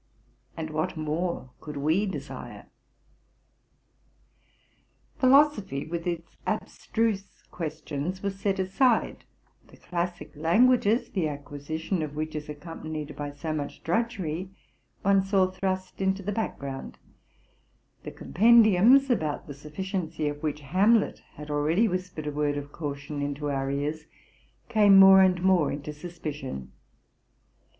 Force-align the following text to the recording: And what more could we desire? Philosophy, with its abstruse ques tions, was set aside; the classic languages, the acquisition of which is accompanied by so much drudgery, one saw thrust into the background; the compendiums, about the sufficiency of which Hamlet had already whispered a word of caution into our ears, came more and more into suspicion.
And 0.57 0.71
what 0.71 0.97
more 0.97 1.51
could 1.59 1.77
we 1.77 2.07
desire? 2.07 2.65
Philosophy, 5.19 5.85
with 5.85 6.07
its 6.07 6.37
abstruse 6.47 7.43
ques 7.51 7.83
tions, 7.85 8.23
was 8.23 8.39
set 8.39 8.57
aside; 8.57 9.25
the 9.67 9.77
classic 9.77 10.31
languages, 10.35 11.11
the 11.11 11.27
acquisition 11.27 12.01
of 12.01 12.15
which 12.15 12.33
is 12.35 12.49
accompanied 12.49 13.15
by 13.15 13.31
so 13.31 13.53
much 13.53 13.83
drudgery, 13.83 14.49
one 15.03 15.23
saw 15.23 15.51
thrust 15.51 16.01
into 16.01 16.23
the 16.23 16.31
background; 16.31 16.97
the 18.01 18.09
compendiums, 18.09 19.07
about 19.11 19.45
the 19.45 19.53
sufficiency 19.53 20.27
of 20.27 20.41
which 20.41 20.61
Hamlet 20.61 21.19
had 21.35 21.51
already 21.51 21.87
whispered 21.87 22.25
a 22.25 22.31
word 22.31 22.57
of 22.57 22.71
caution 22.71 23.21
into 23.21 23.51
our 23.51 23.69
ears, 23.69 24.07
came 24.67 24.97
more 24.97 25.21
and 25.21 25.43
more 25.43 25.71
into 25.71 25.93
suspicion. 25.93 26.71